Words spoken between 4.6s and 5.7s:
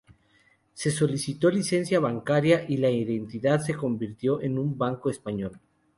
banco español.